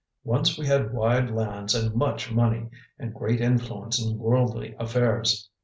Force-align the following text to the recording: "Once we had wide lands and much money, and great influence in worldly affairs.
"Once 0.23 0.57
we 0.57 0.65
had 0.65 0.95
wide 0.95 1.29
lands 1.29 1.75
and 1.75 1.93
much 1.93 2.31
money, 2.31 2.67
and 2.97 3.13
great 3.13 3.39
influence 3.39 4.03
in 4.03 4.17
worldly 4.17 4.73
affairs. 4.79 5.47